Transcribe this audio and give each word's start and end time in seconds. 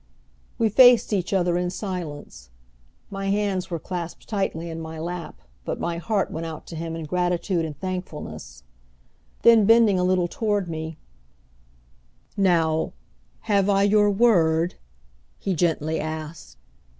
We 0.57 0.69
faced 0.69 1.13
each 1.13 1.31
other 1.31 1.59
in 1.59 1.69
silence. 1.69 2.49
My 3.11 3.29
hands 3.29 3.69
were 3.69 3.77
clasped 3.77 4.27
tightly 4.27 4.67
in 4.67 4.81
my 4.81 4.97
lap 4.97 5.39
but 5.63 5.79
my 5.79 5.99
heart 5.99 6.31
went 6.31 6.47
out 6.47 6.65
to 6.67 6.75
him 6.75 6.95
in 6.95 7.05
gratitude 7.05 7.65
and 7.65 7.77
thankfulness. 7.79 8.63
Then, 9.43 9.65
bending 9.67 9.99
a 9.99 10.03
little 10.03 10.27
toward 10.27 10.67
me, 10.67 10.97
"Now, 12.35 12.93
have 13.41 13.69
I 13.69 13.83
your 13.83 14.09
word?" 14.09 14.73
he 15.37 15.53
gently 15.53 15.99
asked. 15.99 16.57